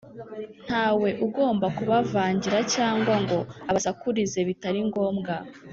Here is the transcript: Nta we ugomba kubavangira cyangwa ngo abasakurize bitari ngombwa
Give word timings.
Nta 0.65 0.85
we 0.99 1.09
ugomba 1.25 1.65
kubavangira 1.77 2.59
cyangwa 2.75 3.13
ngo 3.23 3.37
abasakurize 3.69 4.39
bitari 4.49 4.79
ngombwa 4.89 5.33